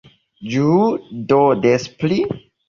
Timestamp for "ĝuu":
0.53-0.79